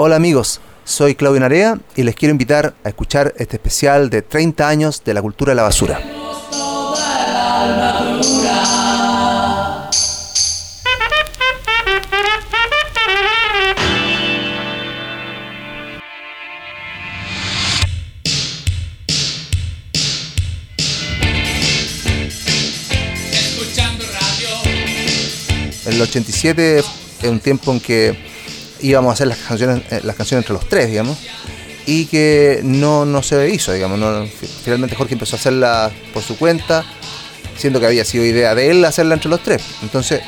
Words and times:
Hola 0.00 0.14
amigos, 0.14 0.60
soy 0.84 1.16
Claudio 1.16 1.40
Narea 1.40 1.76
y 1.96 2.04
les 2.04 2.14
quiero 2.14 2.30
invitar 2.30 2.72
a 2.84 2.88
escuchar 2.88 3.34
este 3.36 3.56
especial 3.56 4.10
de 4.10 4.22
30 4.22 4.68
años 4.68 5.02
de 5.02 5.12
la 5.12 5.20
cultura 5.20 5.50
de 5.50 5.56
la 5.56 5.64
basura. 5.64 6.00
El 25.86 26.00
87 26.00 26.78
es 26.78 26.86
un 27.24 27.40
tiempo 27.40 27.72
en 27.72 27.80
que 27.80 28.27
íbamos 28.80 29.10
a 29.10 29.12
hacer 29.14 29.26
las 29.28 29.38
canciones, 29.38 29.82
eh, 29.90 30.00
las 30.04 30.16
canciones 30.16 30.44
entre 30.44 30.54
los 30.54 30.68
tres, 30.68 30.88
digamos, 30.88 31.18
y 31.86 32.06
que 32.06 32.60
no, 32.64 33.04
no 33.04 33.22
se 33.22 33.48
hizo, 33.50 33.72
digamos. 33.72 33.98
no- 33.98 34.24
fi- 34.26 34.46
finalmente 34.64 34.94
Jorge 34.96 35.14
empezó 35.14 35.36
a 35.36 35.38
hacerla 35.38 35.90
por 36.12 36.22
su 36.22 36.36
cuenta, 36.36 36.84
siendo 37.56 37.80
que 37.80 37.86
había 37.86 38.04
sido 38.04 38.24
idea 38.24 38.54
de 38.54 38.70
él 38.70 38.84
hacerla 38.84 39.14
entre 39.14 39.30
los 39.30 39.42
tres. 39.42 39.62
Entonces, 39.82 40.20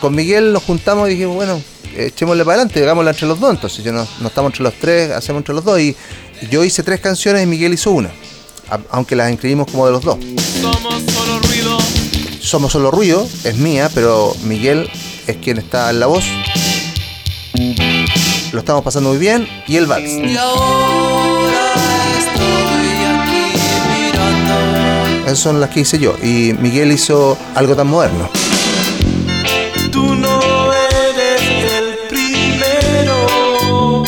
con 0.00 0.14
Miguel 0.14 0.52
nos 0.52 0.62
juntamos 0.62 1.08
y 1.08 1.12
dijimos, 1.12 1.34
bueno, 1.36 1.60
echémosle 1.96 2.44
para 2.44 2.56
adelante, 2.56 2.82
hagámosla 2.82 3.10
entre 3.12 3.26
los 3.26 3.40
dos. 3.40 3.50
Entonces, 3.54 3.82
yo 3.84 3.92
no, 3.92 4.06
no 4.20 4.28
estamos 4.28 4.50
entre 4.50 4.62
los 4.64 4.74
tres, 4.74 5.10
hacemos 5.10 5.40
entre 5.40 5.54
los 5.54 5.64
dos. 5.64 5.80
Y 5.80 5.96
yo 6.50 6.62
hice 6.64 6.82
tres 6.82 7.00
canciones 7.00 7.42
y 7.42 7.46
Miguel 7.46 7.72
hizo 7.72 7.90
una, 7.92 8.10
a- 8.70 8.78
aunque 8.90 9.16
las 9.16 9.30
inscribimos 9.30 9.70
como 9.70 9.86
de 9.86 9.92
los 9.92 10.02
dos. 10.02 10.18
Somos 10.60 11.02
solo 11.12 11.40
ruido. 11.40 11.78
Somos 12.40 12.70
solo 12.72 12.90
ruido, 12.92 13.28
es 13.42 13.56
mía, 13.56 13.90
pero 13.94 14.36
Miguel 14.44 14.88
es 15.26 15.36
quien 15.38 15.56
está 15.58 15.88
en 15.90 15.98
la 15.98 16.06
voz. 16.06 16.24
Lo 18.56 18.60
estamos 18.60 18.82
pasando 18.82 19.10
muy 19.10 19.18
bien. 19.18 19.46
Y 19.68 19.76
el 19.76 19.84
vals. 19.84 20.08
Y 20.08 20.34
ahora 20.34 21.74
estoy 22.18 23.04
aquí 23.04 23.52
mirando. 24.00 25.26
Esas 25.26 25.38
son 25.38 25.60
las 25.60 25.68
que 25.68 25.80
hice 25.80 25.98
yo. 25.98 26.16
Y 26.22 26.54
Miguel 26.58 26.90
hizo 26.90 27.36
algo 27.54 27.76
tan 27.76 27.86
moderno. 27.86 28.30
Tú 29.92 30.14
no 30.14 30.40
eres 30.72 31.42
el 31.70 31.98
primero. 32.08 34.04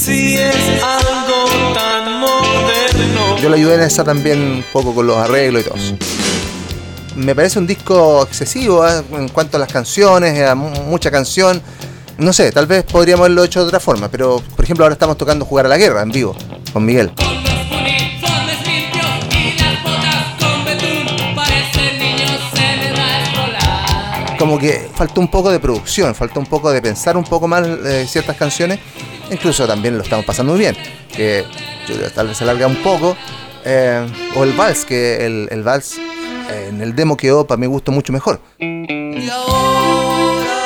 Si 0.00 0.38
es 0.38 0.82
algo 0.82 1.72
tan 1.72 2.18
moderno. 2.18 3.38
Yo 3.40 3.48
le 3.48 3.58
ayudé 3.58 3.76
en 3.76 3.82
esa 3.82 4.02
también 4.02 4.40
un 4.40 4.64
poco 4.72 4.92
con 4.92 5.06
los 5.06 5.16
arreglos 5.18 5.62
y 5.62 5.64
todo 5.66 5.76
eso. 5.76 5.94
Me 7.16 7.34
parece 7.34 7.58
un 7.58 7.66
disco 7.66 8.22
excesivo 8.22 8.86
¿eh? 8.86 9.02
en 9.12 9.28
cuanto 9.28 9.56
a 9.56 9.60
las 9.60 9.72
canciones, 9.72 10.54
mu- 10.54 10.68
mucha 10.84 11.10
canción. 11.10 11.60
No 12.18 12.32
sé, 12.32 12.52
tal 12.52 12.66
vez 12.66 12.84
podríamos 12.84 13.24
haberlo 13.24 13.44
hecho 13.44 13.60
de 13.60 13.66
otra 13.66 13.80
forma, 13.80 14.08
pero 14.08 14.42
por 14.54 14.64
ejemplo 14.64 14.84
ahora 14.84 14.94
estamos 14.94 15.16
tocando 15.18 15.44
Jugar 15.44 15.66
a 15.66 15.68
la 15.70 15.76
Guerra 15.78 16.02
en 16.02 16.10
vivo 16.10 16.34
con 16.72 16.84
Miguel. 16.84 17.10
Como 24.38 24.58
que 24.58 24.88
faltó 24.94 25.20
un 25.20 25.28
poco 25.28 25.50
de 25.50 25.58
producción, 25.58 26.14
faltó 26.14 26.40
un 26.40 26.46
poco 26.46 26.70
de 26.70 26.82
pensar 26.82 27.16
un 27.16 27.24
poco 27.24 27.48
más 27.48 27.66
eh, 27.66 28.06
ciertas 28.08 28.36
canciones. 28.36 28.78
Incluso 29.30 29.66
también 29.66 29.96
lo 29.96 30.02
estamos 30.04 30.24
pasando 30.26 30.52
muy 30.52 30.60
bien, 30.60 30.76
que 31.14 31.44
yo 31.88 32.10
tal 32.12 32.28
vez 32.28 32.36
se 32.36 32.44
alarga 32.44 32.66
un 32.66 32.76
poco. 32.76 33.16
eh, 33.64 34.06
o 34.36 34.44
el 34.44 34.52
vals, 34.52 34.84
que 34.84 35.24
el, 35.26 35.48
el 35.50 35.62
vals 35.62 35.96
eh, 35.98 36.00
en 36.50 36.80
el 36.80 36.94
demo 36.94 37.16
quedó 37.16 37.46
para 37.46 37.58
mi 37.58 37.66
gusto 37.66 37.92
mucho 37.92 38.12
mejor. 38.12 38.40
Y 38.58 39.28
ahora 39.28 40.56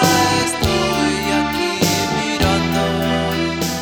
estoy 0.45 1.33
aquí 1.33 1.79
mirando. 2.17 2.81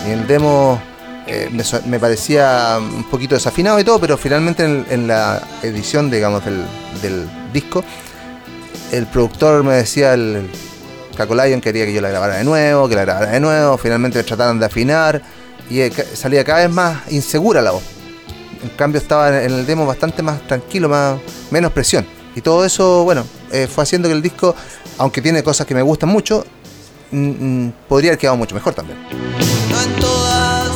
Y 0.08 0.10
el 0.10 0.26
demo 0.26 0.80
eh, 1.26 1.50
me, 1.86 1.98
parecía 1.98 2.78
un 2.80 3.04
poquito 3.04 3.34
desafinado 3.34 3.78
y 3.78 3.84
todo, 3.84 4.00
pero 4.00 4.16
finalmente 4.16 4.64
en, 4.64 4.86
en 4.90 5.06
la 5.06 5.42
edición, 5.62 6.10
digamos, 6.10 6.44
del, 6.44 6.64
del 7.02 7.28
disco, 7.52 7.84
el 8.92 9.06
productor 9.06 9.62
me 9.62 9.74
decía, 9.74 10.14
el, 10.14 10.36
el 10.36 10.50
Caco 11.16 11.34
Lion 11.34 11.60
quería 11.60 11.84
que 11.84 11.92
yo 11.92 12.00
la 12.00 12.08
grabara 12.08 12.36
de 12.36 12.44
nuevo, 12.44 12.88
que 12.88 12.94
la 12.94 13.02
grabara 13.02 13.30
de 13.30 13.40
nuevo, 13.40 13.76
finalmente 13.76 14.22
trataron 14.22 14.58
de 14.58 14.66
afinar 14.66 15.20
y 15.68 15.80
eh, 15.80 15.92
salía 16.14 16.44
cada 16.44 16.60
vez 16.60 16.70
más 16.70 17.12
insegura 17.12 17.60
la 17.60 17.72
voz. 17.72 17.97
En 18.62 18.70
cambio 18.70 19.00
estaba 19.00 19.42
en 19.42 19.52
el 19.52 19.66
demo 19.66 19.86
bastante 19.86 20.22
más 20.22 20.40
tranquilo, 20.46 20.88
más, 20.88 21.18
menos 21.50 21.72
presión. 21.72 22.06
Y 22.34 22.40
todo 22.40 22.64
eso, 22.64 23.04
bueno, 23.04 23.24
eh, 23.52 23.66
fue 23.66 23.82
haciendo 23.84 24.08
que 24.08 24.14
el 24.14 24.22
disco, 24.22 24.54
aunque 24.98 25.20
tiene 25.22 25.42
cosas 25.42 25.66
que 25.66 25.74
me 25.74 25.82
gustan 25.82 26.08
mucho, 26.08 26.44
mm, 27.10 27.64
mm, 27.66 27.72
podría 27.88 28.10
haber 28.10 28.18
quedado 28.18 28.36
mucho 28.36 28.54
mejor 28.54 28.74
también. 28.74 28.98
No 29.70 29.82
en 29.82 30.00
todas 30.00 30.68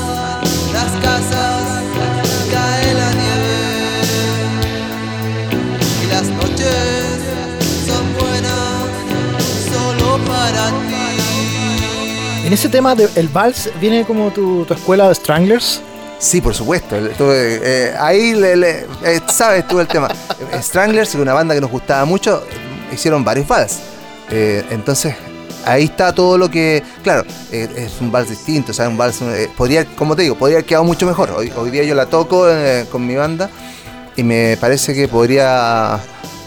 las 0.72 0.92
casas 1.02 1.82
cae 2.52 2.94
la 2.94 3.12
nieve. 3.12 3.54
Y 6.02 6.06
las 6.06 6.28
noches 6.28 6.74
son 7.86 8.12
buenas 8.18 8.86
solo 9.72 10.18
para 10.24 10.68
ti. 10.70 12.46
En 12.46 12.52
ese 12.52 12.68
tema 12.68 12.94
del 12.94 13.28
vals 13.28 13.70
viene 13.80 14.04
como 14.04 14.30
tu, 14.30 14.64
tu 14.64 14.74
escuela 14.74 15.08
de 15.08 15.14
Stranglers. 15.14 15.80
Sí, 16.22 16.40
por 16.40 16.54
supuesto. 16.54 16.94
el- 16.96 17.10
tuve, 17.14 17.60
eh, 17.64 17.94
ahí, 17.98 18.32
le, 18.34 18.86
eh, 19.04 19.20
sabes 19.28 19.66
tú 19.66 19.80
el 19.80 19.88
tema. 19.88 20.08
Stranglers, 20.62 21.16
una 21.16 21.32
banda 21.34 21.52
que 21.52 21.60
nos 21.60 21.70
gustaba 21.70 22.04
mucho, 22.04 22.44
hicieron 22.92 23.24
varios 23.24 23.48
vals. 23.48 23.80
Eh, 24.30 24.64
entonces, 24.70 25.16
ahí 25.66 25.84
está 25.84 26.14
todo 26.14 26.38
lo 26.38 26.48
que. 26.48 26.80
Claro, 27.02 27.24
es 27.50 28.00
un 28.00 28.12
vals 28.12 28.30
distinto, 28.30 28.70
sea, 28.72 28.88
un 28.88 28.96
vals. 28.96 29.18
podría, 29.56 29.84
como 29.96 30.14
te 30.14 30.22
digo, 30.22 30.36
podría 30.36 30.58
haber 30.58 30.64
quedado 30.66 30.84
mucho 30.84 31.06
mejor. 31.06 31.30
Hoy, 31.32 31.70
día 31.72 31.82
yo 31.82 31.96
la 31.96 32.06
toco 32.06 32.46
con 32.92 33.04
mi 33.04 33.16
banda 33.16 33.50
y 34.16 34.22
me 34.22 34.56
parece 34.60 34.94
que 34.94 35.08
podría, 35.08 35.98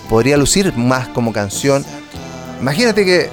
podría 0.09 0.37
lucir 0.37 0.71
más 0.77 1.09
como 1.09 1.33
canción. 1.33 1.83
Imagínate 2.61 3.03
que. 3.03 3.29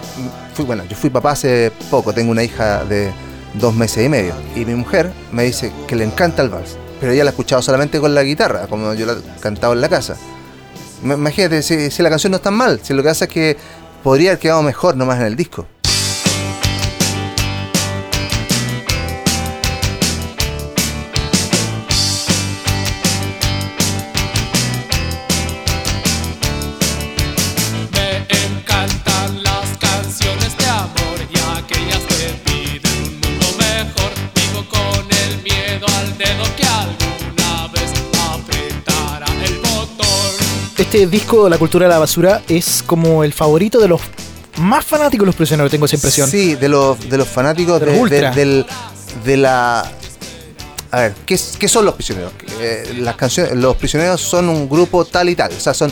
Fui, 0.54 0.64
bueno, 0.64 0.82
yo 0.88 0.96
fui 0.96 1.08
papá 1.08 1.30
hace 1.30 1.70
poco, 1.88 2.12
tengo 2.12 2.32
una 2.32 2.42
hija 2.42 2.84
de 2.84 3.10
dos 3.54 3.74
meses 3.74 4.06
y 4.06 4.08
medio. 4.08 4.34
Y 4.56 4.64
mi 4.64 4.74
mujer 4.74 5.12
me 5.32 5.44
dice 5.44 5.72
que 5.86 5.96
le 5.96 6.04
encanta 6.04 6.42
el 6.42 6.50
vals, 6.50 6.76
pero 7.00 7.12
ella 7.12 7.24
la 7.24 7.30
ha 7.30 7.32
escuchado 7.32 7.62
solamente 7.62 8.00
con 8.00 8.14
la 8.14 8.22
guitarra, 8.22 8.66
como 8.66 8.94
yo 8.94 9.06
la 9.06 9.14
he 9.14 9.40
cantado 9.40 9.72
en 9.72 9.80
la 9.80 9.88
casa. 9.88 10.16
Imagínate, 11.02 11.62
si, 11.62 11.90
si 11.90 12.02
la 12.02 12.10
canción 12.10 12.30
no 12.30 12.36
es 12.36 12.42
tan 12.42 12.54
mal, 12.54 12.80
si 12.82 12.94
lo 12.94 13.02
que 13.02 13.08
hace 13.08 13.24
es 13.24 13.30
que 13.30 13.56
podría 14.02 14.30
haber 14.30 14.38
quedado 14.38 14.62
mejor 14.62 14.96
nomás 14.96 15.18
en 15.18 15.26
el 15.26 15.36
disco. 15.36 15.66
Miedo 35.82 35.98
al 35.98 36.18
dedo 36.18 36.56
que 36.56 36.64
alguna 36.64 37.68
vez 37.72 37.90
apretará 38.30 39.26
el 39.44 39.58
botón. 39.58 40.06
Este 40.78 41.06
disco, 41.06 41.48
La 41.48 41.58
cultura 41.58 41.86
de 41.86 41.90
la 41.90 41.98
basura, 41.98 42.42
es 42.48 42.82
como 42.86 43.24
el 43.24 43.32
favorito 43.32 43.78
de 43.80 43.88
los 43.88 44.00
más 44.58 44.84
fanáticos 44.84 45.20
de 45.24 45.26
los 45.26 45.34
prisioneros, 45.34 45.70
tengo 45.70 45.86
esa 45.86 45.96
impresión. 45.96 46.28
Sí, 46.30 46.54
de 46.54 46.68
los, 46.68 47.08
de 47.08 47.16
los 47.16 47.26
fanáticos 47.28 47.80
De 47.80 47.86
de, 47.86 47.92
los 47.92 47.94
de- 47.96 48.00
ultra. 48.16 48.30
del, 48.32 48.66
de 49.24 49.36
la... 49.36 49.90
A 50.90 51.00
ver, 51.00 51.14
¿qué, 51.24 51.34
es- 51.34 51.56
qué 51.58 51.68
son 51.68 51.86
los 51.86 51.94
prisioneros? 51.94 52.32
Eh, 52.60 52.96
las 52.98 53.16
canciones, 53.16 53.54
los 53.56 53.76
prisioneros 53.76 54.20
son 54.20 54.48
un 54.50 54.68
grupo 54.68 55.04
tal 55.06 55.30
y 55.30 55.34
tal, 55.36 55.50
o 55.52 55.58
sea, 55.60 55.72
son, 55.72 55.90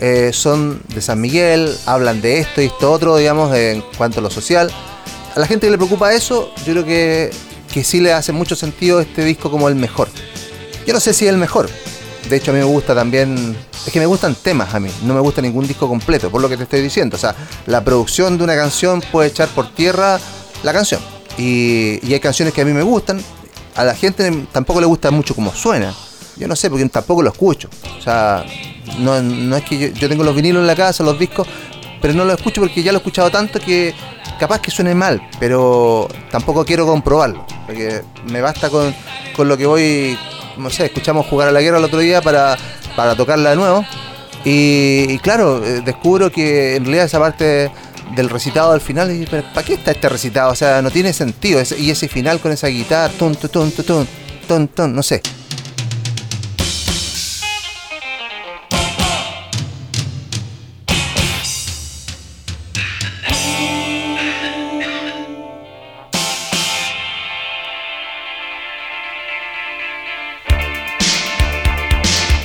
eh, 0.00 0.30
son 0.34 0.82
de 0.94 1.00
San 1.00 1.18
Miguel, 1.20 1.74
hablan 1.86 2.20
de 2.20 2.40
esto 2.40 2.60
y 2.60 2.66
esto 2.66 2.92
otro, 2.92 3.16
digamos, 3.16 3.54
en 3.56 3.82
cuanto 3.96 4.20
a 4.20 4.22
lo 4.22 4.30
social. 4.30 4.70
A 5.34 5.40
la 5.40 5.46
gente 5.46 5.66
que 5.66 5.70
le 5.70 5.78
preocupa 5.78 6.12
eso, 6.12 6.52
yo 6.66 6.72
creo 6.74 6.84
que, 6.84 7.30
que 7.74 7.82
sí 7.82 7.98
le 7.98 8.12
hace 8.12 8.30
mucho 8.30 8.54
sentido 8.54 9.00
este 9.00 9.24
disco 9.24 9.50
como 9.50 9.68
el 9.68 9.74
mejor. 9.74 10.08
Yo 10.86 10.94
no 10.94 11.00
sé 11.00 11.12
si 11.12 11.26
es 11.26 11.32
el 11.32 11.38
mejor. 11.38 11.68
De 12.28 12.36
hecho, 12.36 12.52
a 12.52 12.54
mí 12.54 12.60
me 12.60 12.66
gusta 12.66 12.94
también. 12.94 13.56
Es 13.84 13.92
que 13.92 13.98
me 13.98 14.06
gustan 14.06 14.36
temas 14.36 14.72
a 14.74 14.78
mí. 14.78 14.88
No 15.02 15.12
me 15.12 15.18
gusta 15.18 15.42
ningún 15.42 15.66
disco 15.66 15.88
completo, 15.88 16.30
por 16.30 16.40
lo 16.40 16.48
que 16.48 16.56
te 16.56 16.62
estoy 16.62 16.80
diciendo. 16.82 17.16
O 17.16 17.18
sea, 17.18 17.34
la 17.66 17.82
producción 17.82 18.38
de 18.38 18.44
una 18.44 18.54
canción 18.54 19.02
puede 19.10 19.30
echar 19.30 19.48
por 19.48 19.74
tierra 19.74 20.20
la 20.62 20.72
canción. 20.72 21.00
Y, 21.36 21.98
y 22.06 22.14
hay 22.14 22.20
canciones 22.20 22.54
que 22.54 22.60
a 22.60 22.64
mí 22.64 22.72
me 22.72 22.84
gustan. 22.84 23.20
A 23.74 23.82
la 23.82 23.96
gente 23.96 24.46
tampoco 24.52 24.80
le 24.80 24.86
gusta 24.86 25.10
mucho 25.10 25.34
como 25.34 25.52
suena. 25.52 25.92
Yo 26.36 26.46
no 26.46 26.54
sé, 26.54 26.70
porque 26.70 26.88
tampoco 26.88 27.24
lo 27.24 27.30
escucho. 27.30 27.68
O 27.98 28.00
sea, 28.00 28.46
no, 29.00 29.20
no 29.20 29.56
es 29.56 29.64
que 29.64 29.76
yo, 29.76 29.88
yo 29.88 30.08
tengo 30.08 30.22
los 30.22 30.36
vinilos 30.36 30.60
en 30.60 30.68
la 30.68 30.76
casa, 30.76 31.02
los 31.02 31.18
discos, 31.18 31.48
pero 32.00 32.14
no 32.14 32.24
lo 32.24 32.34
escucho 32.34 32.60
porque 32.60 32.84
ya 32.84 32.92
lo 32.92 32.98
he 32.98 33.00
escuchado 33.00 33.32
tanto 33.32 33.58
que 33.58 33.92
capaz 34.44 34.60
que 34.60 34.70
suene 34.70 34.94
mal, 34.94 35.26
pero 35.40 36.06
tampoco 36.30 36.66
quiero 36.66 36.84
comprobarlo. 36.84 37.46
Porque 37.64 38.02
me 38.30 38.42
basta 38.42 38.68
con, 38.68 38.94
con 39.34 39.48
lo 39.48 39.56
que 39.56 39.64
voy, 39.64 40.18
no 40.58 40.68
sé, 40.68 40.84
escuchamos 40.84 41.26
jugar 41.28 41.48
a 41.48 41.50
la 41.50 41.62
guerra 41.62 41.78
el 41.78 41.84
otro 41.84 41.98
día 41.98 42.20
para, 42.20 42.58
para 42.94 43.16
tocarla 43.16 43.50
de 43.50 43.56
nuevo. 43.56 43.86
Y, 44.44 45.18
claro, 45.20 45.64
eh, 45.64 45.80
descubro 45.82 46.30
que 46.30 46.76
en 46.76 46.84
realidad 46.84 47.06
esa 47.06 47.18
parte 47.18 47.70
del 48.14 48.28
recitado 48.28 48.72
al 48.72 48.82
final, 48.82 49.26
¿para 49.54 49.66
qué 49.66 49.72
está 49.74 49.92
este 49.92 50.10
recitado? 50.10 50.52
O 50.52 50.54
sea, 50.54 50.82
no 50.82 50.90
tiene 50.90 51.14
sentido. 51.14 51.62
Y 51.78 51.88
ese 51.88 52.06
final 52.08 52.38
con 52.38 52.52
esa 52.52 52.66
guitarra, 52.66 53.10
tun, 53.14 53.34
tun, 53.36 53.48
tun, 53.48 53.72
tun, 53.72 54.06
tun, 54.46 54.68
tun, 54.68 54.94
no 54.94 55.02
sé. 55.02 55.22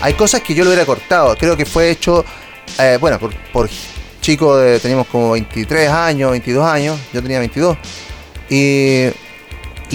Hay 0.02 0.14
cosas 0.14 0.42
que 0.42 0.54
yo 0.54 0.64
lo 0.64 0.70
hubiera 0.70 0.86
cortado. 0.86 1.36
Creo 1.38 1.58
que 1.58 1.66
fue 1.66 1.90
hecho, 1.92 2.24
eh, 2.80 2.98
bueno, 3.00 3.20
por, 3.20 3.34
por 3.52 3.70
chico 4.22 4.58
de- 4.58 4.80
teníamos 4.80 5.08
como 5.08 5.32
23 5.32 5.90
años, 5.90 6.32
22 6.32 6.66
años, 6.66 6.98
yo 7.14 7.22
tenía 7.22 7.40
22. 7.40 7.78
Y, 8.50 9.10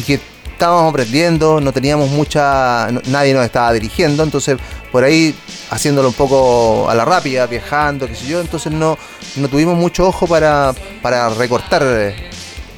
que 0.07 0.21
estábamos 0.53 0.91
aprendiendo, 0.91 1.61
no 1.61 1.73
teníamos 1.73 2.11
mucha, 2.11 2.89
nadie 3.07 3.35
nos 3.35 3.45
estaba 3.45 3.73
dirigiendo, 3.73 4.23
entonces 4.23 4.57
por 4.93 5.03
ahí 5.05 5.35
haciéndolo 5.71 6.09
un 6.09 6.15
poco 6.15 6.89
a 6.89 6.95
la 6.95 7.05
rápida, 7.05 7.47
viajando, 7.47 8.07
qué 8.07 8.15
sé 8.15 8.27
yo, 8.27 8.41
entonces 8.41 8.73
no, 8.73 8.97
no 9.37 9.49
tuvimos 9.49 9.77
mucho 9.77 10.07
ojo 10.07 10.27
para, 10.27 10.73
para 11.03 11.29
recortar 11.31 11.83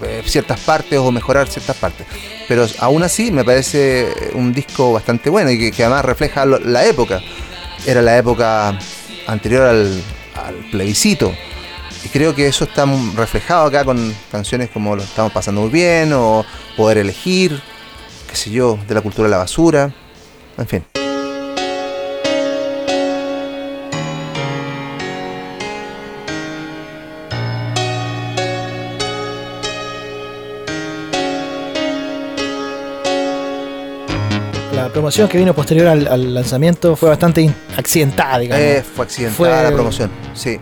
eh, 0.02 0.20
eh, 0.20 0.22
ciertas 0.26 0.60
partes 0.60 0.98
o 0.98 1.10
mejorar 1.12 1.48
ciertas 1.48 1.76
partes. 1.76 2.06
Pero 2.48 2.66
aún 2.80 3.02
así 3.02 3.30
me 3.30 3.44
parece 3.44 4.08
un 4.34 4.52
disco 4.52 4.92
bastante 4.92 5.30
bueno 5.30 5.50
y 5.50 5.58
que, 5.58 5.72
que 5.72 5.84
además 5.84 6.04
refleja 6.04 6.44
lo- 6.44 6.58
la 6.60 6.84
época. 6.86 7.20
Era 7.86 8.02
la 8.02 8.16
época 8.16 8.78
anterior 9.26 9.62
al, 9.64 10.02
al 10.34 10.54
plebiscito. 10.70 11.34
Y 12.04 12.08
creo 12.08 12.34
que 12.34 12.46
eso 12.46 12.64
está 12.64 12.86
reflejado 13.16 13.66
acá 13.66 13.84
con 13.84 14.14
canciones 14.30 14.70
como 14.70 14.94
Lo 14.94 15.02
estamos 15.02 15.32
pasando 15.32 15.60
muy 15.62 15.70
bien 15.70 16.12
o 16.12 16.44
Poder 16.76 16.98
elegir, 16.98 17.60
qué 18.28 18.36
sé 18.36 18.50
yo, 18.50 18.78
de 18.86 18.94
la 18.94 19.00
cultura 19.00 19.26
de 19.26 19.30
la 19.32 19.38
basura. 19.38 19.92
En 20.58 20.66
fin. 20.66 21.05
Promoción 34.96 35.28
que 35.28 35.36
vino 35.38 35.52
posterior 35.54 35.86
al, 35.88 36.08
al 36.08 36.34
lanzamiento 36.34 36.96
fue 36.96 37.10
bastante 37.10 37.52
accidentada, 37.76 38.38
digamos. 38.38 38.64
Eh, 38.64 38.82
fue 38.94 39.04
accidentada 39.04 39.36
Fue- 39.36 39.62
la 39.70 39.70
promoción. 39.74 40.10
Sí. 40.34 40.58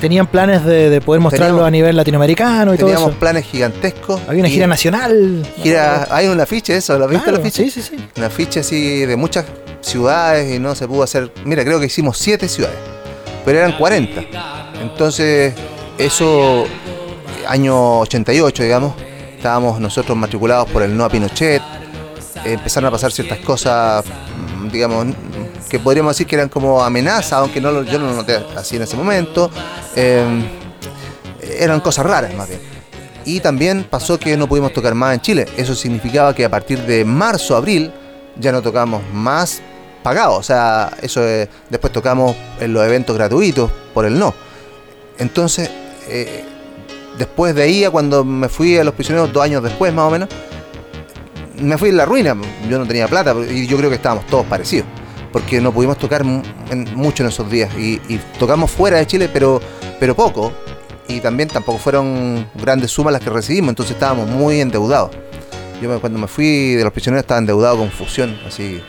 Tenían 0.00 0.26
planes 0.26 0.64
de, 0.64 0.88
de 0.90 1.00
poder 1.00 1.20
mostrarlo 1.20 1.46
Teníamos- 1.58 1.66
a 1.68 1.70
nivel 1.70 1.96
latinoamericano 1.96 2.74
y 2.74 2.76
todo 2.76 2.86
Teníamos 2.88 3.10
eso. 3.10 3.18
planes 3.20 3.44
gigantescos. 3.44 4.20
Había 4.28 4.40
una 4.40 4.48
gira 4.48 4.66
nacional. 4.68 5.46
gira- 5.62 6.06
hay 6.10 6.28
un 6.28 6.40
afiche, 6.40 6.76
eso, 6.76 6.96
¿lo 6.98 7.06
viste 7.08 7.24
Claro, 7.24 7.38
el 7.38 7.42
afiche? 7.42 7.64
Sí, 7.64 7.70
sí, 7.70 7.82
sí. 7.82 7.96
Un 8.16 8.24
afiche 8.24 8.60
así 8.60 9.04
de 9.04 9.16
muchas 9.16 9.44
ciudades 9.80 10.54
y 10.54 10.58
no 10.60 10.74
se 10.76 10.86
pudo 10.88 11.02
hacer. 11.02 11.32
Mira, 11.44 11.64
creo 11.64 11.78
que 11.80 11.86
hicimos 11.86 12.18
7 12.18 12.48
ciudades, 12.48 12.76
pero 13.44 13.58
eran 13.58 13.72
40. 13.78 14.22
Entonces, 14.80 15.54
eso, 15.98 16.66
año 17.48 17.98
88, 18.00 18.62
digamos, 18.62 18.94
estábamos 19.36 19.80
nosotros 19.80 20.16
matriculados 20.16 20.68
por 20.70 20.82
el 20.82 20.96
No 20.96 21.04
a 21.04 21.08
Pinochet. 21.08 21.62
Empezaron 22.44 22.88
a 22.88 22.90
pasar 22.90 23.12
ciertas 23.12 23.38
cosas, 23.38 24.04
digamos, 24.70 25.06
que 25.68 25.78
podríamos 25.78 26.14
decir 26.14 26.26
que 26.26 26.36
eran 26.36 26.48
como 26.48 26.82
amenazas, 26.82 27.32
aunque 27.34 27.60
no 27.60 27.82
yo 27.82 27.98
no 27.98 28.06
lo 28.06 28.14
noté 28.14 28.44
así 28.56 28.76
en 28.76 28.82
ese 28.82 28.96
momento. 28.96 29.50
Eh, 29.96 30.24
eran 31.58 31.80
cosas 31.80 32.06
raras, 32.06 32.34
más 32.34 32.48
bien. 32.48 32.60
Y 33.24 33.40
también 33.40 33.86
pasó 33.88 34.18
que 34.18 34.36
no 34.36 34.48
pudimos 34.48 34.72
tocar 34.72 34.94
más 34.94 35.14
en 35.14 35.20
Chile. 35.20 35.46
Eso 35.56 35.74
significaba 35.74 36.34
que 36.34 36.44
a 36.44 36.50
partir 36.50 36.80
de 36.80 37.04
marzo, 37.04 37.56
abril, 37.56 37.92
ya 38.38 38.52
no 38.52 38.62
tocamos 38.62 39.02
más 39.12 39.62
pagados. 40.02 40.38
O 40.38 40.42
sea, 40.42 40.90
eso 41.02 41.26
eh, 41.26 41.48
después 41.70 41.92
tocamos 41.92 42.34
en 42.60 42.72
los 42.72 42.84
eventos 42.84 43.16
gratuitos 43.16 43.70
por 43.94 44.04
el 44.04 44.18
no. 44.18 44.34
Entonces, 45.18 45.70
eh, 46.08 46.44
después 47.16 47.54
de 47.54 47.62
ahí, 47.62 47.86
cuando 47.90 48.24
me 48.24 48.48
fui 48.48 48.76
a 48.76 48.84
los 48.84 48.94
prisioneros, 48.94 49.32
dos 49.32 49.42
años 49.42 49.62
después 49.62 49.92
más 49.92 50.06
o 50.06 50.10
menos, 50.10 50.28
me 51.62 51.78
fui 51.78 51.88
en 51.90 51.96
la 51.96 52.04
ruina. 52.04 52.36
Yo 52.68 52.78
no 52.78 52.86
tenía 52.86 53.08
plata 53.08 53.34
y 53.50 53.66
yo 53.66 53.76
creo 53.76 53.88
que 53.90 53.96
estábamos 53.96 54.26
todos 54.26 54.46
parecidos. 54.46 54.86
Porque 55.32 55.60
no 55.60 55.72
pudimos 55.72 55.96
tocar 55.98 56.22
en- 56.22 56.88
mucho 56.94 57.22
en 57.22 57.28
esos 57.30 57.50
días. 57.50 57.70
Y, 57.78 58.00
y 58.08 58.20
tocamos 58.38 58.70
fuera 58.70 58.98
de 58.98 59.06
Chile, 59.06 59.30
pero, 59.32 59.60
pero 59.98 60.14
poco. 60.14 60.52
Y 61.08 61.20
también 61.20 61.48
tampoco 61.48 61.78
fueron 61.78 62.46
grandes 62.54 62.90
sumas 62.90 63.12
las 63.12 63.22
que 63.22 63.30
recibimos. 63.30 63.70
Entonces 63.70 63.94
estábamos 63.94 64.28
muy 64.28 64.60
endeudados. 64.60 65.10
Yo 65.80 66.00
cuando 66.00 66.18
me 66.18 66.28
fui 66.28 66.74
de 66.74 66.84
los 66.84 66.92
prisioneros 66.92 67.22
estaba 67.22 67.38
endeudado 67.38 67.78
con 67.78 67.90
fusión, 67.90 68.38
así, 68.46 68.80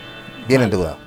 bien 0.46 0.62
endeudado. 0.62 0.98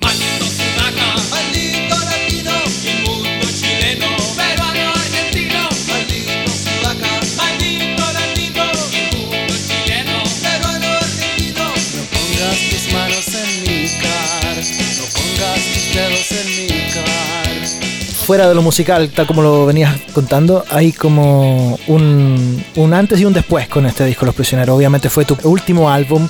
Fuera 18.28 18.50
de 18.50 18.54
lo 18.56 18.62
musical, 18.62 19.10
tal 19.16 19.26
como 19.26 19.42
lo 19.42 19.66
venías 19.66 19.96
contando, 20.14 20.66
hay 20.70 20.92
como 20.92 21.80
un, 21.88 22.62
un 22.76 22.94
antes 22.94 23.22
y 23.22 23.26
un 23.26 23.32
después 23.32 23.70
con 23.70 23.86
este 23.86 24.04
disco 24.04 24.26
Los 24.26 24.36
Prisioneros. 24.36 24.76
Obviamente 24.76 25.10
fue 25.10 25.24
tu 25.24 25.38
último 25.44 25.90
álbum 25.90 26.28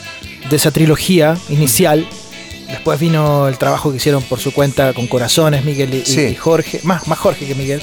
de 0.47 0.55
esa 0.55 0.69
trilogía 0.69 1.35
inicial. 1.49 2.07
Después 2.69 2.99
vino 2.99 3.47
el 3.47 3.57
trabajo 3.57 3.89
que 3.89 3.97
hicieron 3.97 4.21
por 4.21 4.39
su 4.39 4.53
cuenta 4.53 4.93
con 4.93 5.07
Corazones, 5.07 5.65
Miguel 5.65 5.91
y, 5.95 6.05
Sí. 6.05 6.21
y 6.21 6.35
Jorge. 6.35 6.81
Más, 6.83 7.07
más 7.07 7.17
Jorge 7.17 7.47
que 7.47 7.55
Miguel. 7.55 7.81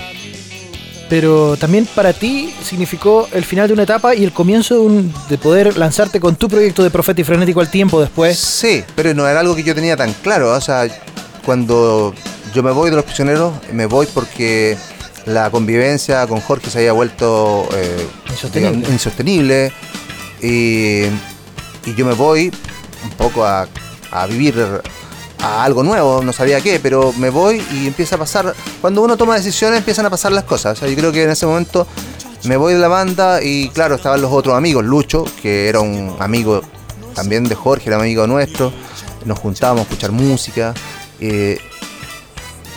Pero 1.09 1.57
también 1.57 1.85
para 1.93 2.13
ti 2.13 2.55
significó 2.63 3.29
el 3.33 3.45
final 3.45 3.67
de 3.67 3.75
una 3.75 3.83
etapa 3.83 4.15
y 4.15 4.23
el 4.23 4.31
comienzo 4.33 4.75
de, 4.75 4.81
un- 4.81 5.15
de 5.29 5.39
poder 5.39 5.77
lanzarte 5.77 6.21
con 6.21 6.37
tu 6.37 6.49
proyecto 6.49 6.85
de 6.85 6.91
Profeta 6.91 7.21
y 7.21 7.25
Frenético 7.25 7.61
al 7.61 7.71
tiempo 7.71 8.01
después. 8.01 8.39
Sí, 8.39 8.85
pero 8.95 9.13
no 9.13 9.27
era 9.29 9.41
algo 9.41 9.57
que 9.57 9.65
yo 9.65 9.75
tenía 9.75 9.97
tan 9.97 10.13
claro. 10.23 10.53
O 10.53 10.61
sea, 10.61 10.87
cuando 11.45 12.15
yo 12.55 12.63
me 12.63 12.71
voy 12.71 12.91
de 12.91 12.97
los 12.97 13.05
prisioneros, 13.05 13.53
me 13.73 13.87
voy 13.87 14.07
porque 14.07 14.77
la 15.27 15.51
convivencia 15.51 16.27
con 16.27 16.41
Jorge 16.41 16.71
se 16.71 16.79
había 16.79 16.93
vuelto 16.93 17.69
eh, 17.75 18.07
Insostenible. 18.31 18.71
digamos, 18.71 18.93
insostenible. 18.93 19.73
Y, 20.43 21.05
y 21.87 21.95
yo 21.97 22.05
me 22.07 22.15
voy 22.15 22.53
un 23.03 23.11
poco 23.17 23.45
a, 23.45 23.67
a 24.11 24.27
vivir 24.27 24.55
a 25.41 25.65
algo 25.65 25.83
nuevo, 25.83 26.23
no 26.23 26.33
sabía 26.33 26.61
qué, 26.61 26.79
pero 26.81 27.13
me 27.19 27.31
voy 27.31 27.63
y 27.73 27.87
empieza 27.87 28.17
a 28.17 28.19
pasar. 28.19 28.55
Cuando 28.81 29.03
uno 29.03 29.17
toma 29.17 29.35
decisiones, 29.37 29.79
empiezan 29.79 30.07
a 30.07 30.11
pasar 30.11 30.33
las 30.33 30.45
cosas. 30.45 30.77
O 30.77 30.81
sea, 30.81 30.89
yo 30.89 30.97
creo 30.97 31.13
que 31.13 31.23
en 31.25 31.31
ese 31.31 31.47
momento 31.47 31.87
me 32.45 32.57
voy 32.57 32.75
de 32.75 32.79
la 32.79 32.89
banda 32.89 33.43
y, 33.43 33.69
claro, 33.71 33.95
estaban 33.97 34.21
los 34.21 34.33
otros 34.33 34.55
amigos. 34.57 34.85
Lucho, 34.85 35.25
que 35.43 35.69
era 35.69 35.81
un 35.81 36.15
amigo 36.19 36.63
también 37.15 37.45
de 37.45 37.55
Jorge, 37.55 37.89
era 37.89 37.99
amigo 37.99 38.27
nuestro. 38.27 38.73
Nos 39.25 39.39
juntábamos 39.39 39.81
a 39.81 39.83
escuchar 39.85 40.13
música. 40.13 40.75
eh, 41.21 41.59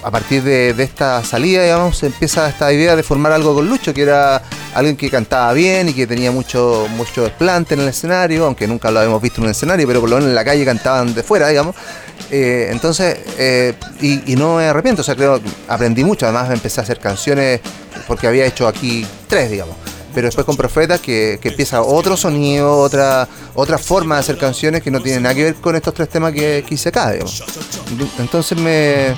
a 0.07 0.11
partir 0.11 0.41
de, 0.41 0.69
esta 0.81 1.21
salida, 1.21 1.63
digamos, 1.63 2.01
empieza 2.01 2.47
esta 2.47 2.71
idea 2.71 2.95
de 2.95 3.03
formar 3.03 3.33
algo 3.33 3.53
con 3.53 3.67
Lucho, 3.67 3.93
que 3.93 4.03
era 4.03 4.41
alguien 4.73 4.95
que 4.95 5.09
cantaba 5.09 5.51
bien 5.51 5.89
y 5.89 5.93
que 5.93 6.07
tenía 6.07 6.31
mucho, 6.31 6.87
mucho 6.95 7.23
desplante 7.23 7.73
en 7.73 7.81
el 7.81 7.89
escenario, 7.89 8.45
aunque 8.45 8.69
nunca 8.69 8.89
lo 8.89 8.99
habíamos 8.99 9.21
visto 9.21 9.41
en 9.41 9.47
un 9.47 9.51
escenario, 9.51 9.85
pero 9.85 9.99
por 9.99 10.09
lo 10.09 10.15
menos 10.15 10.29
en 10.29 10.35
la 10.35 10.45
calle 10.45 10.63
cantaban 10.63 11.13
de 11.13 11.23
fuera, 11.23 11.49
digamos. 11.49 11.75
Eh, 12.31 12.69
entonces, 12.71 13.17
eh, 13.37 13.73
y, 13.99 14.33
no 14.37 14.55
me 14.55 14.67
arrepiento, 14.69 15.01
o 15.01 15.03
sea, 15.03 15.13
creo 15.13 15.43
que 15.43 15.49
aprendí 15.67 16.05
mucho, 16.05 16.25
además 16.25 16.51
empecé 16.51 16.79
a 16.79 16.83
hacer 16.83 16.99
canciones, 16.99 17.59
porque 18.07 18.27
había 18.27 18.45
hecho 18.45 18.65
aquí 18.65 19.05
tres, 19.27 19.51
digamos. 19.51 19.75
Pero 20.13 20.29
después 20.29 20.45
con 20.45 20.55
Profetas 20.55 21.01
que, 21.01 21.37
que 21.41 21.49
empieza 21.49 21.81
otro 21.81 22.15
sonido, 22.15 22.77
otra, 22.77 23.27
otra 23.55 23.77
forma 23.77 24.15
de 24.15 24.21
hacer 24.21 24.37
canciones 24.37 24.81
que 24.81 24.89
no 24.89 25.01
tienen 25.01 25.23
nada 25.23 25.35
que 25.35 25.43
ver 25.43 25.55
con 25.55 25.75
estos 25.75 25.93
tres 25.93 26.07
temas 26.07 26.31
que, 26.31 26.63
que 26.65 26.75
hice 26.75 26.89
acá, 26.89 27.11
digamos. 27.11 27.43
Entonces 28.17 28.57
me, 28.57 29.15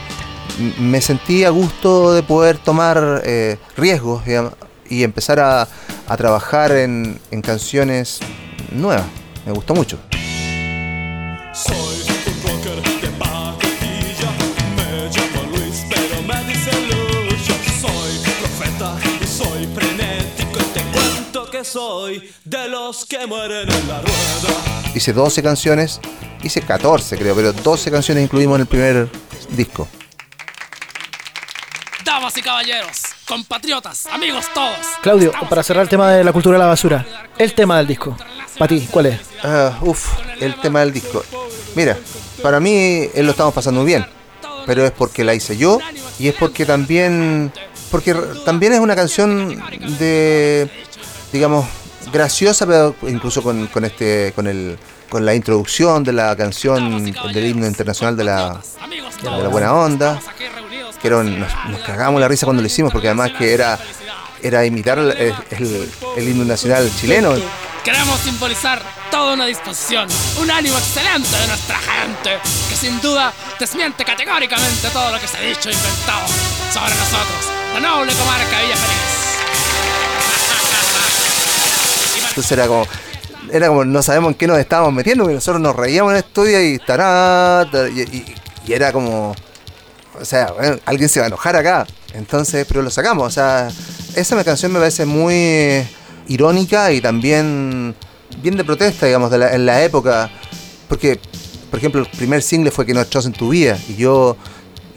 me 0.79 1.01
sentí 1.01 1.43
a 1.43 1.49
gusto 1.49 2.13
de 2.13 2.23
poder 2.23 2.57
tomar 2.57 3.21
eh, 3.25 3.57
riesgos 3.77 4.25
digamos, 4.25 4.53
y 4.89 5.03
empezar 5.03 5.39
a, 5.39 5.67
a 6.07 6.17
trabajar 6.17 6.71
en, 6.71 7.19
en 7.31 7.41
canciones 7.41 8.19
nuevas. 8.71 9.05
Me 9.45 9.51
gustó 9.51 9.73
mucho. 9.75 9.97
Soy 11.53 11.97
y 11.97 12.51
y 21.61 21.65
soy 21.65 22.31
de 22.45 22.69
los 22.69 23.05
que 23.05 23.27
mueren 23.27 23.69
en 23.69 23.87
la 23.87 24.01
rueda. 24.01 24.91
Hice 24.95 25.13
12 25.13 25.43
canciones, 25.43 25.99
hice 26.41 26.61
14 26.61 27.17
creo, 27.17 27.35
pero 27.35 27.53
12 27.53 27.91
canciones 27.91 28.23
incluimos 28.23 28.55
en 28.55 28.61
el 28.61 28.67
primer 28.67 29.09
disco. 29.55 29.87
Damas 32.29 32.37
y 32.37 32.41
caballeros, 32.43 33.01
compatriotas, 33.27 34.05
amigos 34.05 34.45
todos. 34.53 34.77
Claudio, 35.01 35.29
Estamos 35.29 35.49
para 35.49 35.63
cerrar 35.63 35.81
el 35.81 35.89
tema 35.89 36.11
de 36.11 36.23
la 36.23 36.31
cultura 36.31 36.57
de 36.57 36.59
la 36.59 36.67
basura, 36.67 37.03
el 37.39 37.55
tema 37.55 37.77
del 37.77 37.87
disco. 37.87 38.15
Para 38.59 38.69
ti, 38.69 38.87
¿cuál 38.91 39.07
es? 39.07 39.19
Uf, 39.81 40.09
el 40.39 40.53
tema 40.61 40.81
del 40.81 40.93
disco. 40.93 41.25
Mira, 41.75 41.97
para 42.43 42.59
mí 42.59 43.09
él 43.15 43.25
lo 43.25 43.31
estamos 43.31 43.51
pasando 43.51 43.81
muy 43.81 43.87
bien, 43.87 44.05
pero 44.67 44.85
es 44.85 44.91
porque 44.91 45.23
la 45.23 45.33
hice 45.33 45.57
yo 45.57 45.79
y 46.19 46.27
es 46.27 46.35
porque 46.35 46.67
también 46.67 47.51
porque 47.89 48.13
también 48.45 48.73
es 48.73 48.79
una 48.79 48.95
canción 48.95 49.59
de 49.97 50.69
digamos 51.33 51.65
graciosa, 52.13 52.67
pero 52.67 52.95
incluso 53.07 53.41
con, 53.41 53.65
con 53.67 53.85
este 53.85 54.33
con 54.35 54.45
el 54.45 54.77
con 55.09 55.25
la 55.25 55.33
introducción 55.33 56.03
de 56.03 56.13
la 56.13 56.35
canción 56.35 57.11
del 57.11 57.45
himno 57.45 57.65
internacional 57.65 58.15
de 58.15 58.23
la 58.23 58.61
de 59.23 59.29
la 59.29 59.47
buena 59.47 59.73
onda, 59.73 60.21
que 61.01 61.07
era 61.07 61.17
un- 61.17 61.39
nos, 61.39 61.51
nos 61.69 61.81
cagamos 61.81 62.19
la 62.21 62.27
risa 62.27 62.45
cuando 62.45 62.61
lo 62.61 62.67
hicimos 62.67 62.91
porque 62.91 63.07
además 63.07 63.31
que 63.37 63.53
era 63.53 63.77
era 64.41 64.65
imitar 64.65 64.97
el, 64.99 65.11
el- 65.11 65.89
el 66.17 66.27
himno 66.29 66.45
nacional 66.45 66.89
chileno. 66.99 67.33
Queremos 67.83 68.19
simbolizar 68.21 68.81
toda 69.11 69.33
una 69.33 69.45
disposición, 69.45 70.07
un 70.39 70.49
ánimo 70.51 70.77
excelente 70.77 71.29
de 71.37 71.47
nuestra 71.47 71.77
gente, 71.79 72.37
que 72.69 72.75
sin 72.75 72.99
duda 73.01 73.33
desmiente 73.59 74.03
categóricamente 74.05 74.89
todo 74.93 75.11
lo 75.11 75.19
que 75.19 75.27
se 75.27 75.37
ha 75.37 75.41
dicho 75.41 75.69
e 75.69 75.73
inventado 75.73 76.27
sobre 76.73 76.93
nosotros, 76.95 77.45
la 77.73 77.79
noble 77.79 78.13
comarca 78.13 78.61
Villa 78.61 78.75
Feliz. 78.75 80.09
Entonces 82.29 82.51
era 82.51 82.67
como, 82.67 82.85
era 83.51 83.67
como, 83.67 83.85
no 83.85 84.03
sabemos 84.03 84.29
en 84.31 84.35
qué 84.35 84.47
nos 84.47 84.57
estábamos 84.59 84.93
metiendo, 84.93 85.23
porque 85.23 85.35
nosotros 85.35 85.61
nos 85.61 85.75
reíamos 85.75 86.11
en 86.11 86.17
el 86.17 86.23
estudio 86.23 86.61
y 86.63 86.79
tará, 86.79 87.65
tar- 87.71 87.89
y, 87.89 88.01
y- 88.01 88.35
y 88.67 88.73
era 88.73 88.91
como, 88.91 89.35
o 90.19 90.25
sea, 90.25 90.53
alguien 90.85 91.09
se 91.09 91.19
va 91.19 91.25
a 91.25 91.27
enojar 91.27 91.55
acá. 91.55 91.85
Entonces, 92.13 92.65
pero 92.67 92.81
lo 92.81 92.89
sacamos, 92.89 93.27
o 93.27 93.29
sea, 93.29 93.69
esa 94.15 94.43
canción 94.43 94.71
me 94.71 94.79
parece 94.79 95.05
muy 95.05 95.83
irónica 96.27 96.91
y 96.91 97.01
también 97.01 97.95
bien 98.41 98.57
de 98.57 98.63
protesta, 98.63 99.05
digamos, 99.05 99.29
de 99.31 99.37
la- 99.39 99.53
en 99.53 99.65
la 99.65 99.83
época, 99.83 100.29
porque, 100.87 101.19
por 101.69 101.79
ejemplo, 101.79 102.01
el 102.01 102.07
primer 102.07 102.41
single 102.41 102.71
fue 102.71 102.85
Que 102.85 102.93
no 102.93 103.01
en 103.01 103.33
tu 103.33 103.49
vida, 103.49 103.77
y 103.87 103.95
yo 103.95 104.37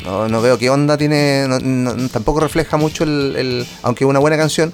no, 0.04 0.28
no 0.28 0.40
veo 0.40 0.58
qué 0.58 0.70
onda 0.70 0.96
tiene, 0.96 1.46
no- 1.48 1.58
no- 1.60 2.08
tampoco 2.08 2.40
refleja 2.40 2.76
mucho 2.76 3.04
el, 3.04 3.34
el- 3.36 3.66
aunque 3.82 4.04
una 4.04 4.18
buena 4.18 4.36
canción, 4.36 4.72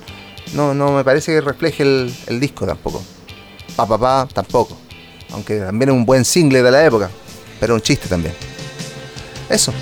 no, 0.54 0.74
no 0.74 0.92
me 0.92 1.04
parece 1.04 1.32
que 1.32 1.40
refleje 1.40 1.82
el, 1.82 2.14
el 2.28 2.40
disco 2.40 2.66
tampoco. 2.66 3.02
Pa 3.76 3.86
pa 3.86 3.98
pa 3.98 4.28
tampoco. 4.32 4.76
Aunque 5.32 5.58
también 5.58 5.90
es 5.90 5.94
un 5.94 6.06
buen 6.06 6.24
single 6.24 6.62
de 6.62 6.70
la 6.70 6.84
época, 6.84 7.10
pero 7.60 7.74
un 7.74 7.80
chiste 7.82 8.08
también. 8.08 8.34
Eso. 9.50 9.72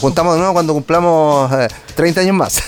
Nos 0.00 0.06
juntamos 0.06 0.32
de 0.32 0.38
nuevo 0.38 0.54
cuando 0.54 0.72
cumplamos 0.72 1.52
eh, 1.52 1.68
30 1.94 2.22
años 2.22 2.34
más. 2.34 2.62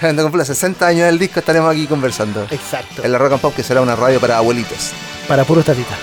cuando 0.00 0.22
cumpla 0.22 0.44
60 0.44 0.86
años 0.86 1.06
del 1.06 1.18
disco 1.18 1.40
estaremos 1.40 1.72
aquí 1.72 1.88
conversando. 1.88 2.46
Exacto. 2.48 3.02
En 3.02 3.10
la 3.10 3.18
Rock 3.18 3.32
and 3.32 3.40
Pop 3.40 3.52
que 3.52 3.64
será 3.64 3.80
una 3.80 3.96
radio 3.96 4.20
para 4.20 4.36
abuelitos. 4.36 4.92
Para 5.26 5.42
puros 5.42 5.64
tatitas. 5.64 5.98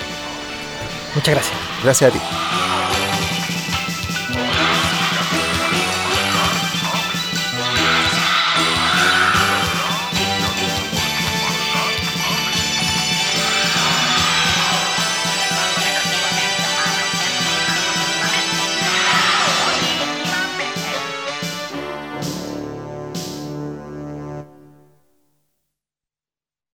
Muchas 1.15 1.33
gracias. 1.33 1.57
Gracias 1.81 2.09
a 2.09 2.13
ti. 2.13 2.19